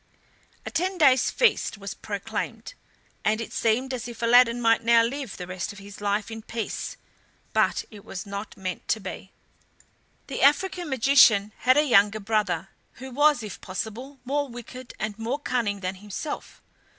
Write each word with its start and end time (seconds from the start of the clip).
A 0.65 0.71
ten 0.71 0.97
days' 0.97 1.29
feast 1.29 1.77
was 1.77 1.93
proclaimed, 1.93 2.73
and 3.23 3.39
it 3.39 3.53
seemed 3.53 3.93
as 3.93 4.07
if 4.07 4.23
Aladdin 4.23 4.59
might 4.59 4.83
now 4.83 5.03
live 5.03 5.37
the 5.37 5.45
rest 5.45 5.71
of 5.71 5.77
his 5.77 6.01
life 6.01 6.31
in 6.31 6.41
peace; 6.41 6.97
but 7.53 7.85
it 7.91 8.03
was 8.03 8.25
not 8.25 8.57
meant 8.57 8.87
to 8.87 8.99
be. 8.99 9.31
The 10.25 10.41
African 10.41 10.89
magician 10.89 11.53
had 11.59 11.77
a 11.77 11.83
younger 11.83 12.19
brother, 12.19 12.69
who 12.93 13.11
was, 13.11 13.43
if 13.43 13.61
possible, 13.61 14.19
more 14.25 14.49
wicked 14.49 14.95
and 14.99 15.19
more 15.19 15.37
cunning 15.37 15.81
than 15.81 15.93
himself. 15.97 16.63